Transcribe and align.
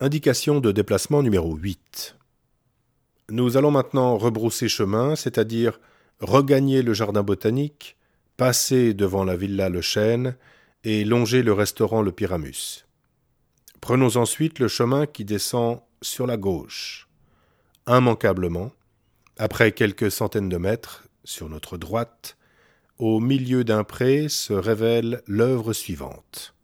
Indication 0.00 0.60
de 0.60 0.70
déplacement 0.70 1.24
numéro 1.24 1.56
8. 1.56 2.14
Nous 3.30 3.56
allons 3.56 3.72
maintenant 3.72 4.16
rebrousser 4.16 4.68
chemin, 4.68 5.16
c'est-à-dire 5.16 5.80
regagner 6.20 6.82
le 6.82 6.94
jardin 6.94 7.24
botanique, 7.24 7.96
passer 8.36 8.94
devant 8.94 9.24
la 9.24 9.36
villa 9.36 9.68
Le 9.68 9.80
Chêne 9.80 10.36
et 10.84 11.04
longer 11.04 11.42
le 11.42 11.52
restaurant 11.52 12.00
Le 12.00 12.12
Pyramus. 12.12 12.86
Prenons 13.80 14.14
ensuite 14.14 14.60
le 14.60 14.68
chemin 14.68 15.04
qui 15.06 15.24
descend 15.24 15.80
sur 16.00 16.28
la 16.28 16.36
gauche. 16.36 17.08
Immanquablement, 17.88 18.70
après 19.36 19.72
quelques 19.72 20.12
centaines 20.12 20.48
de 20.48 20.58
mètres, 20.58 21.08
sur 21.24 21.48
notre 21.48 21.76
droite, 21.76 22.36
au 22.98 23.18
milieu 23.18 23.64
d'un 23.64 23.82
pré 23.82 24.28
se 24.28 24.52
révèle 24.52 25.22
l'œuvre 25.26 25.72
suivante. 25.72 26.54